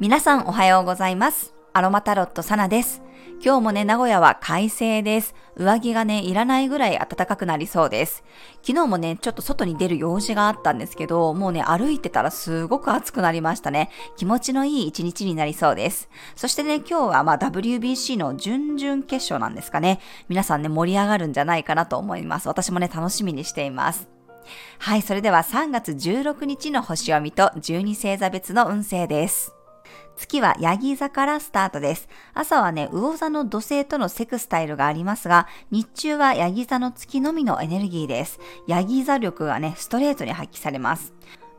[0.00, 1.54] 皆さんおはようございます。
[1.72, 3.00] アロマタロットサナです。
[3.42, 5.36] 今日もね、名古屋は快晴です。
[5.54, 8.24] 上着がね、いらないぐらい暖かくなりそうです。
[8.62, 13.90] 昨日もね、ちょっと外に出る用事があったんですけど、もうね、歩いてたらすごく暑くなりましたね。
[14.16, 16.08] 気持ちのいい一日になりそうです。
[16.34, 20.00] そしてね、今日はまあ WBC の準々決勝なんですかね。
[20.28, 22.48] 皆さんね、盛り上がるんじゃないかなと思います。
[22.48, 24.15] 私もね、楽しみにしています。
[24.78, 29.52] はい、それでは3月16日の星読みと12星座別の運勢です。
[30.16, 32.08] 月はヤギ座からスタートです。
[32.34, 38.40] 朝はね、魚座の土星とのセクスタイルがありますが、日中はヤギ座の月のみのエネルギーです。
[38.66, 41.12] ヤギ座力がね、ストレートに発揮されます。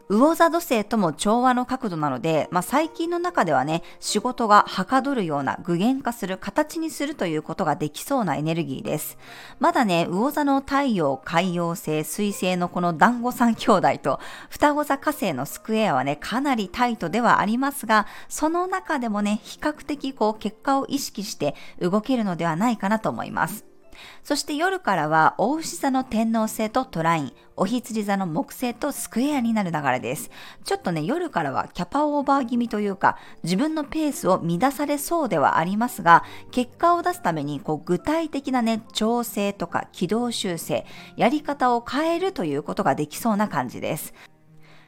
[0.10, 9.18] 魚座土星とも調和の角度なので、まあ、最近の中ではね、仕事がはかどるような具現化する形にするということができそうなエネルギーです。
[9.60, 23.77] まだね、魚座の太陽、海洋星、水星のこの団子三兄弟と、双子座火星のスクエアはね、かなりタイトではありますが、その中でもね、比較的こう結果を意識して動けるのではないかなと思います。
[24.24, 30.30] そして夜からは、大牛座の天王星とトライン、お羊座の木星とスクエアになる流れです。
[30.64, 44.14] ちょっとね、夜からはキャパオーバー気味というか、自分のペースを乱されそうではありますが、結果を出すために、こう、具体的なね、調整とか軌道修正、やり方を変えるということができそうな感じです。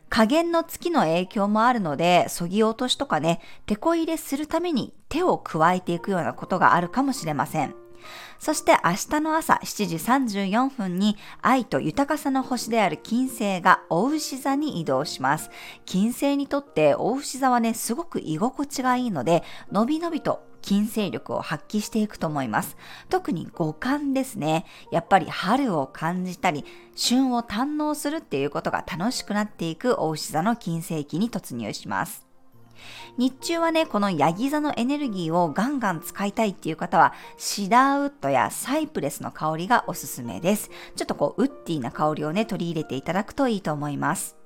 [0.10, 7.76] 加減の月の影響もあるので、そぎ落としとかね、手こ入れするために手を加えていくようなことがあるかもしれません。
[8.39, 15.50] そして明日の朝7時34分に愛と豊かさの星である金星が大牛座に移動します。
[15.86, 22.77] 金星にとって大牛座はね、すごく居心地がいいので、のびのびと金星力を発揮していくと思います。
[23.09, 24.66] 特に五感ですね。
[24.92, 32.29] やっぱり春を感じたり、旬を堪能するっていうことが楽しくなっていく大牛座の金星期に突入します。
[33.18, 40.70] 日中はね、このヤギ座のエネルギーをガンガン使いたいっていう方は、シダーウッドやサイプレスの香りがおすすめです。
[40.95, 44.38] ちょっとこう、ウッディな香りをね、取り入れていただくといいと思います。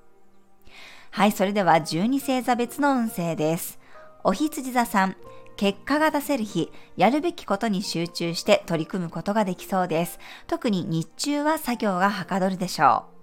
[1.12, 3.80] はい、それでは12星座別の運勢です。
[4.24, 5.16] お羊座さん、
[5.58, 10.20] 結果が出せる日、やるべきことに集中して取り組むことができそうです。
[10.48, 13.14] 特に日中は作業がはかどるでしょう。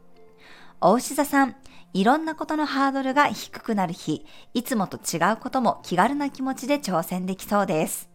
[0.83, 1.57] お牛座さん、
[1.93, 4.25] いろんなことのハードルが低くなる日、
[4.55, 8.09] いつもと違うことも気軽な気持ちで挑戦できそうです。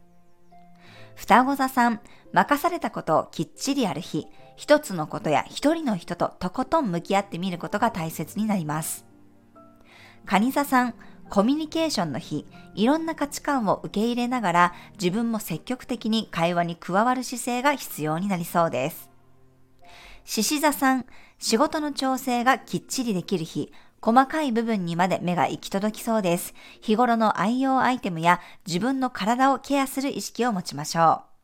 [1.15, 1.99] 双子座さん、
[2.31, 9.05] 任されたことをきっちりやる日、一つのことや一人の人ととことん向き合ってみることが大切になります。
[10.25, 10.93] 蟹座さん、
[11.29, 19.09] コミュニケーションの日、いろんな価値観を受け入れながら自分も積極的に会話に加わる姿勢が必要になりそうです。
[20.23, 21.05] 獅子座さん、
[21.39, 26.53] 仕事の調整がきっちりできる日、細かい部分にまで目が行き届きそうです。
[26.81, 31.35] 日頃の愛用アイテムや自分の体をケアする意識を持ちましょう。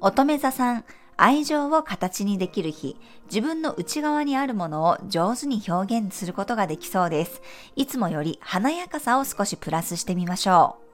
[0.00, 0.84] 乙女座さん、
[1.16, 7.42] 愛情を形にできる日、自分の内側にあるものを上手に表現することができそうです。
[7.74, 10.87] いつもより華やかさを少しプラスしてみましょう。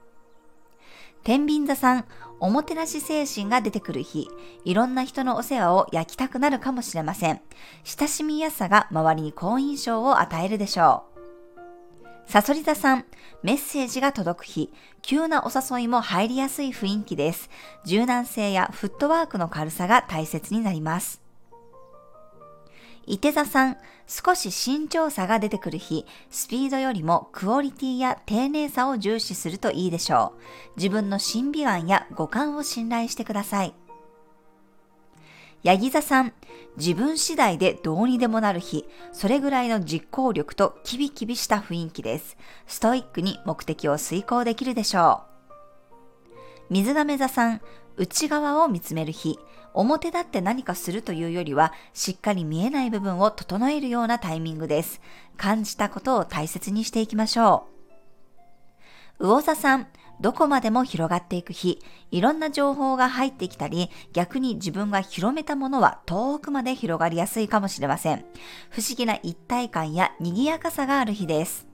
[1.25, 2.05] 天秤座さん、
[2.39, 4.29] おもてなし精神が出てくる日、
[4.67, 7.41] いろんな人のお世話を焼きたくなるかもしれません。
[7.83, 11.05] 親しみやすさが周りに好印象を与えるでしょ
[12.27, 12.31] う。
[12.31, 13.07] サソリ座さん、
[13.43, 14.71] メッセージが届く日、
[15.01, 17.49] 急なお誘いも入りやすい雰囲気です。
[17.87, 21.23] 柔軟性やフットワークの軽さが大切になります。
[23.07, 23.77] 伊手座さん、
[24.07, 30.77] 少し慎重さが出てくる日、スピードよりもクオリティや丁寧さを重視するといいでしょう。
[30.77, 33.75] 自分の審美眼や五感を信頼してください。
[35.63, 36.35] ヤギ座さん、
[36.77, 42.37] 自分次第でどうにでもなる日、それぐらいの実行力とキビキビした雰囲気です。
[42.67, 45.35] ストイックに目的を遂行できるでしょう。
[46.69, 47.63] 水亀座さん、
[47.97, 49.39] 内側を見つめる日、
[49.75, 55.01] 表立って何かするというよりは、しっかり見えない部分を整えるようなタイミングです。
[55.37, 57.67] 感じたことを大切にしていきましょ
[59.21, 59.27] う。
[59.27, 59.87] 魚座さん、
[60.21, 61.81] どこまでも広がっていく日、
[62.11, 68.25] いろんな情報が入ってきたり、逆に自分が広めたものは遠くまで広がりやすいかもしれません。
[68.71, 71.67] 不思議な一体感や賑やかさがある日です。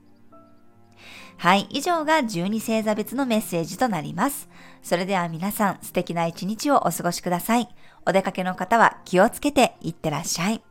[1.37, 4.49] はい、以上が12星座別のメッセージとなります。
[4.83, 7.69] それでは皆さん素敵な一日をお過ごしください。
[8.05, 10.63] お出かけの方は気をつけていってらっしゃい。